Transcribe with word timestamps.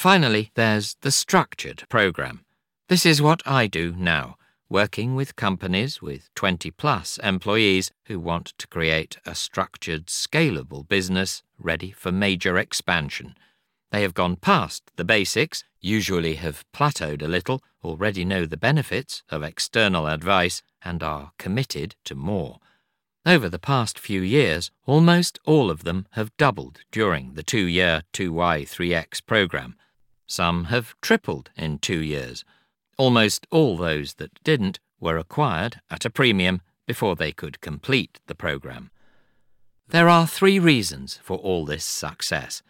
Finally, 0.00 0.50
there's 0.54 0.96
the 1.02 1.10
structured 1.10 1.84
program. 1.90 2.42
This 2.88 3.04
is 3.04 3.20
what 3.20 3.42
I 3.46 3.66
do 3.66 3.94
now, 3.94 4.36
working 4.70 5.14
with 5.14 5.36
companies 5.36 6.00
with 6.00 6.34
20 6.34 6.70
plus 6.70 7.18
employees 7.22 7.92
who 8.06 8.18
want 8.18 8.54
to 8.56 8.66
create 8.66 9.18
a 9.26 9.34
structured, 9.34 10.06
scalable 10.06 10.88
business 10.88 11.42
ready 11.58 11.90
for 11.90 12.10
major 12.10 12.56
expansion. 12.56 13.34
They 13.90 14.00
have 14.00 14.14
gone 14.14 14.36
past 14.36 14.90
the 14.96 15.04
basics, 15.04 15.64
usually 15.82 16.36
have 16.36 16.64
plateaued 16.72 17.20
a 17.20 17.28
little, 17.28 17.62
already 17.84 18.24
know 18.24 18.46
the 18.46 18.56
benefits 18.56 19.22
of 19.28 19.42
external 19.42 20.06
advice, 20.06 20.62
and 20.82 21.02
are 21.02 21.32
committed 21.36 21.94
to 22.04 22.14
more. 22.14 22.58
Over 23.26 23.50
the 23.50 23.58
past 23.58 23.98
few 23.98 24.22
years, 24.22 24.70
almost 24.86 25.38
all 25.44 25.70
of 25.70 25.84
them 25.84 26.06
have 26.12 26.34
doubled 26.38 26.80
during 26.90 27.34
the 27.34 27.42
two 27.42 27.66
year 27.66 28.00
2Y3X 28.14 29.26
program. 29.26 29.76
Some 30.30 30.66
have 30.66 30.94
tripled 31.00 31.50
in 31.56 31.80
two 31.80 31.98
years. 31.98 32.44
Almost 32.96 33.48
all 33.50 33.76
those 33.76 34.14
that 34.14 34.40
didn't 34.44 34.78
were 35.00 35.18
acquired 35.18 35.80
at 35.90 36.04
a 36.04 36.10
premium 36.10 36.60
before 36.86 37.16
they 37.16 37.32
could 37.32 37.60
complete 37.60 38.20
the 38.28 38.36
program. 38.36 38.92
There 39.88 40.08
are 40.08 40.28
three 40.28 40.60
reasons 40.60 41.18
for 41.20 41.36
all 41.38 41.64
this 41.64 41.84
success. 41.84 42.62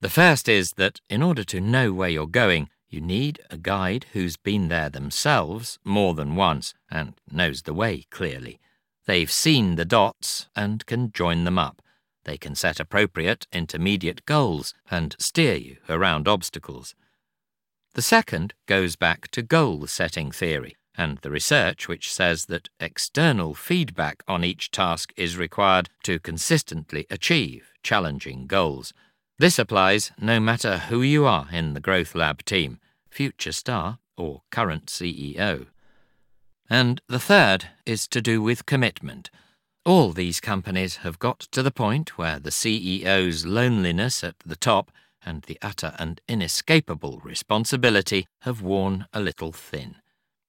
The 0.00 0.08
first 0.08 0.48
is 0.48 0.70
that 0.78 1.02
in 1.10 1.22
order 1.22 1.44
to 1.44 1.60
know 1.60 1.92
where 1.92 2.08
you're 2.08 2.26
going, 2.26 2.70
you 2.88 3.02
need 3.02 3.40
a 3.50 3.58
guide 3.58 4.06
who's 4.14 4.38
been 4.38 4.68
there 4.68 4.88
themselves 4.88 5.78
more 5.84 6.14
than 6.14 6.34
once 6.34 6.72
and 6.90 7.12
knows 7.30 7.62
the 7.62 7.74
way 7.74 8.06
clearly. 8.10 8.58
They've 9.04 9.30
seen 9.30 9.74
the 9.74 9.84
dots 9.84 10.48
and 10.56 10.86
can 10.86 11.12
join 11.12 11.44
them 11.44 11.58
up. 11.58 11.82
They 12.24 12.38
can 12.38 12.54
set 12.54 12.80
appropriate 12.80 13.46
intermediate 13.52 14.24
goals 14.24 14.72
and 14.90 15.14
steer 15.18 15.56
you 15.56 15.76
around 15.90 16.26
obstacles. 16.26 16.94
The 17.94 18.02
second 18.02 18.54
goes 18.66 18.96
back 18.96 19.28
to 19.32 19.42
goal 19.42 19.86
setting 19.86 20.30
theory 20.30 20.76
and 20.96 21.18
the 21.18 21.30
research 21.30 21.88
which 21.88 22.12
says 22.12 22.46
that 22.46 22.68
external 22.80 23.54
feedback 23.54 24.22
on 24.28 24.44
each 24.44 24.70
task 24.70 25.12
is 25.16 25.36
required 25.36 25.88
to 26.04 26.18
consistently 26.18 27.06
achieve 27.10 27.72
challenging 27.82 28.46
goals. 28.46 28.92
This 29.38 29.58
applies 29.58 30.12
no 30.18 30.38
matter 30.38 30.78
who 30.78 31.02
you 31.02 31.24
are 31.24 31.48
in 31.50 31.74
the 31.74 31.80
Growth 31.80 32.14
Lab 32.14 32.44
team, 32.44 32.78
future 33.10 33.52
star 33.52 33.98
or 34.16 34.42
current 34.50 34.86
CEO. 34.86 35.66
And 36.68 37.00
the 37.08 37.18
third 37.18 37.68
is 37.84 38.06
to 38.08 38.20
do 38.20 38.42
with 38.42 38.66
commitment. 38.66 39.30
All 39.84 40.12
these 40.12 40.40
companies 40.40 40.96
have 40.96 41.18
got 41.18 41.40
to 41.40 41.62
the 41.62 41.72
point 41.72 42.16
where 42.16 42.38
the 42.38 42.50
CEO's 42.50 43.44
loneliness 43.44 44.22
at 44.22 44.36
the 44.44 44.56
top 44.56 44.92
and 45.24 45.42
the 45.42 45.58
utter 45.62 45.94
and 45.98 46.20
inescapable 46.28 47.20
responsibility 47.24 48.26
have 48.42 48.62
worn 48.62 49.06
a 49.12 49.20
little 49.20 49.52
thin. 49.52 49.96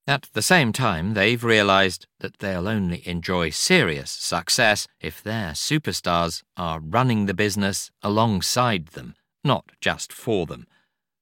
At 0.06 0.24
the 0.34 0.42
same 0.42 0.74
time, 0.74 1.14
they've 1.14 1.44
realized 1.44 2.08
that 2.20 2.40
they'll 2.40 2.68
only 2.68 3.08
enjoy 3.08 3.52
serious 3.52 4.12
success 4.12 4.86
if 5.00 5.24
their 5.24 5.52
superstars 5.52 6.44
are 6.58 6.82
running 6.82 7.26
the 7.26 7.34
business 7.34 7.90
alongside 8.02 8.88
them, 8.88 9.16
not 9.44 9.72
just 9.80 10.12
for 10.12 10.46
them. 10.46 10.68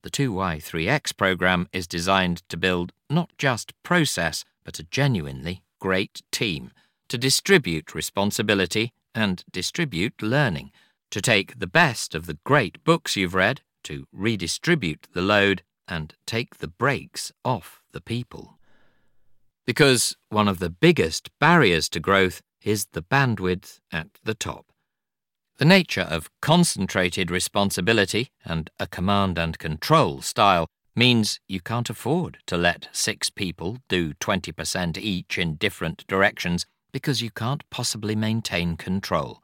The 0.01 0.09
2Y3X 0.09 1.15
program 1.15 1.67
is 1.71 1.85
designed 1.85 2.41
to 2.49 2.57
build 2.57 2.91
not 3.07 3.29
just 3.37 3.73
process, 3.83 4.43
but 4.63 4.79
a 4.79 4.83
genuinely 4.83 5.61
great 5.79 6.23
team, 6.31 6.71
to 7.09 7.19
distribute 7.19 7.93
responsibility 7.93 8.93
and 9.13 9.43
distribute 9.51 10.21
learning, 10.23 10.71
to 11.11 11.21
take 11.21 11.59
the 11.59 11.67
best 11.67 12.15
of 12.15 12.25
the 12.25 12.37
great 12.43 12.83
books 12.83 13.15
you've 13.15 13.35
read, 13.35 13.61
to 13.83 14.07
redistribute 14.11 15.07
the 15.13 15.21
load, 15.21 15.61
and 15.87 16.15
take 16.25 16.57
the 16.57 16.67
brakes 16.67 17.31
off 17.43 17.83
the 17.91 18.01
people. 18.01 18.57
Because 19.65 20.15
one 20.29 20.47
of 20.47 20.59
the 20.59 20.69
biggest 20.69 21.29
barriers 21.39 21.89
to 21.89 21.99
growth 21.99 22.41
is 22.63 22.87
the 22.93 23.01
bandwidth 23.01 23.79
at 23.91 24.07
the 24.23 24.33
top. 24.33 24.65
The 25.57 25.65
nature 25.65 26.01
of 26.09 26.29
concentrated 26.41 27.29
responsibility 27.29 28.31
and 28.43 28.69
a 28.79 28.87
command 28.87 29.37
and 29.37 29.59
control 29.59 30.21
style 30.21 30.67
means 30.95 31.39
you 31.47 31.59
can't 31.59 31.89
afford 31.89 32.39
to 32.47 32.57
let 32.57 32.89
six 32.91 33.29
people 33.29 33.77
do 33.87 34.13
20% 34.15 34.97
each 34.97 35.37
in 35.37 35.55
different 35.55 36.05
directions 36.07 36.65
because 36.91 37.21
you 37.21 37.31
can't 37.31 37.69
possibly 37.69 38.15
maintain 38.15 38.75
control. 38.75 39.41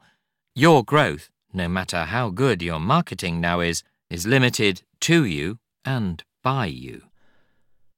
Your 0.54 0.82
growth, 0.82 1.30
no 1.52 1.68
matter 1.68 2.04
how 2.04 2.30
good 2.30 2.62
your 2.62 2.80
marketing 2.80 3.40
now 3.40 3.60
is, 3.60 3.82
is 4.10 4.26
limited 4.26 4.82
to 5.00 5.24
you 5.24 5.58
and 5.84 6.24
by 6.42 6.66
you. 6.66 7.02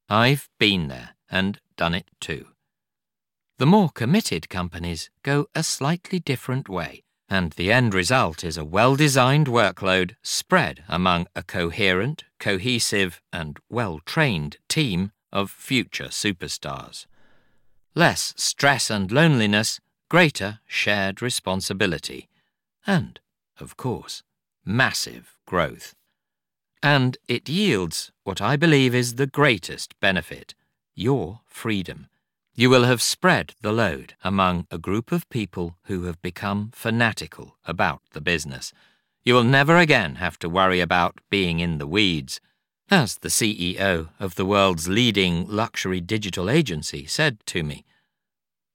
I've 0.09 0.49
been 0.59 0.89
there 0.89 1.11
and 1.31 1.61
done 1.77 1.95
it 1.95 2.09
too. 2.21 2.47
The 3.59 3.67
more 3.67 3.91
committed 3.91 4.49
companies 4.49 5.11
go 5.23 5.47
a 5.55 5.63
slightly 5.63 6.19
different 6.19 6.69
way, 6.69 7.03
and 7.29 7.53
the 7.53 7.71
end 7.71 7.95
result 7.95 8.43
is 8.43 8.57
a 8.57 8.65
well 8.65 8.97
designed 8.97 9.47
workload 9.47 10.17
spread 10.23 10.83
among 10.89 11.27
a 11.37 11.43
coherent, 11.43 12.25
cohesive, 12.39 13.21
and 13.33 13.59
well 13.69 14.01
trained 14.05 14.57
team 14.69 15.13
of 15.33 15.51
future 15.51 16.09
superstars. 16.09 17.07
Less 17.95 18.35
stress 18.37 18.91
and 18.91 19.13
loneliness, 19.13 19.79
greater 20.09 20.61
shared 20.67 21.23
responsibility, 21.23 22.29
and, 22.87 23.21
of 23.61 23.77
course, 23.77 24.23
massive 24.65 25.37
growth. 25.47 25.95
And 26.83 27.17
it 27.29 27.49
yields 27.49 28.11
what 28.25 28.41
I 28.41 28.57
believe 28.57 28.95
is 28.95 29.15
the 29.15 29.27
greatest 29.27 29.99
benefit 30.01 30.55
your 30.95 31.41
freedom. 31.47 32.09
You 32.55 32.69
will 32.69 32.85
have 32.85 33.01
spread 33.01 33.55
the 33.63 33.73
load 33.73 34.15
among 34.23 34.67
a 34.71 34.79
group 34.79 35.13
of 35.13 35.29
people 35.31 35.77
who 35.85 36.05
have 36.05 36.21
become 36.21 36.71
fanatical 36.75 37.57
about 37.65 38.03
the 38.13 38.21
business. 38.21 38.73
You 39.23 39.35
will 39.35 39.45
never 39.45 39.77
again 39.77 40.17
have 40.17 40.39
to 40.41 40.49
worry 40.49 40.81
about 40.81 41.21
being 41.31 41.61
in 41.61 41.79
the 41.79 41.87
weeds. 41.87 42.41
As 42.91 43.19
the 43.19 43.29
CEO 43.29 44.09
of 44.19 44.35
the 44.35 44.45
world's 44.45 44.89
leading 44.89 45.47
luxury 45.47 46.01
digital 46.01 46.51
agency 46.51 47.07
said 47.07 47.39
to 47.47 47.63
me, 47.63 47.85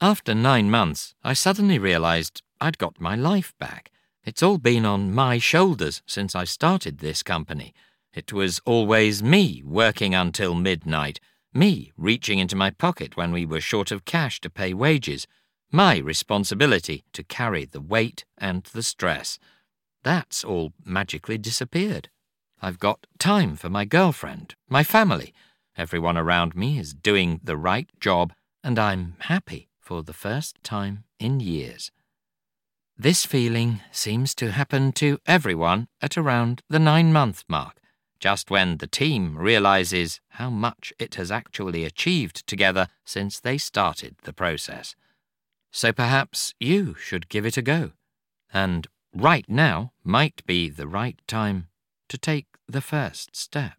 after 0.02 0.36
nine 0.36 0.70
months, 0.70 1.16
I 1.24 1.34
suddenly 1.34 1.80
realized 1.80 2.42
I'd 2.60 2.78
got 2.78 3.00
my 3.00 3.16
life 3.16 3.54
back. 3.60 3.92
It's 4.26 4.44
all 4.44 4.58
been 4.58 4.86
on 4.86 5.14
my 5.14 5.38
shoulders 5.38 6.02
since 6.06 6.36
I 6.36 6.44
started 6.46 6.98
this 6.98 7.24
company. 7.24 7.74
It 8.14 8.34
was 8.34 8.60
always 8.66 9.22
me 9.22 9.62
working 9.64 10.16
until 10.16 10.56
midnight 10.56 11.20
me 11.56 11.94
reaching 11.96 12.40
into 12.40 12.56
my 12.56 12.70
pocket 12.70 13.16
when 13.16 13.32
we 13.32 13.46
were 13.46 13.62
short 13.62 13.90
of 13.90 14.04
cash 14.04 14.42
to 14.42 14.50
pay 14.50 14.74
wages. 14.74 15.26
My 15.72 15.98
responsibility 15.98 17.06
to 17.14 17.24
carry 17.24 17.66
the 17.66 17.80
weight 17.80 18.26
and 18.38 18.64
the 18.66 18.84
stress. 18.84 19.40
That's 20.04 20.44
all 20.44 20.74
magically 20.84 21.38
disappeared. 21.38 22.10
I've 22.62 22.80
got 22.80 23.08
time 23.18 23.56
for 23.56 23.70
my 23.70 23.86
girlfriend, 23.86 24.56
my 24.68 24.84
family. 24.84 25.34
Everyone 25.78 26.18
around 26.18 26.56
me 26.56 26.78
is 26.78 26.94
doing 26.94 27.40
the 27.44 27.58
right 27.58 27.90
job, 28.00 28.34
and 28.64 28.78
I'm 28.78 29.16
happy 29.20 29.70
for 29.80 30.04
the 30.04 30.14
first 30.14 30.62
time 30.64 31.06
in 31.20 31.40
years. 31.40 31.92
This 32.98 33.26
feeling 33.26 33.82
seems 33.92 34.34
to 34.36 34.52
happen 34.52 34.92
to 34.94 35.20
everyone 35.26 35.88
at 36.02 36.18
around 36.18 36.62
the 36.70 36.80
nine 36.80 37.12
month 37.12 37.44
mark 37.48 37.82
just 38.20 38.50
when 38.50 38.78
the 38.78 38.88
team 38.88 39.38
realizes 39.38 40.20
how 40.30 40.50
much 40.50 40.94
it 40.98 41.16
has 41.16 41.30
actually 41.30 41.84
achieved 41.84 42.48
together 42.48 42.88
since 43.04 43.40
they 43.40 43.58
started 43.58 44.16
the 44.24 44.34
process. 44.34 44.96
So 45.72 45.92
perhaps 45.92 46.54
you 46.60 46.96
should 46.96 47.30
give 47.30 47.46
it 47.46 47.58
a 47.58 47.62
go. 47.62 47.92
And 48.54 48.88
right 49.14 49.46
now 49.48 49.92
might 50.04 50.46
be 50.46 50.70
the 50.70 50.88
right 50.88 51.20
time 51.28 51.68
to 52.10 52.18
take 52.18 52.48
the 52.68 52.82
first 52.82 53.36
step. 53.36 53.74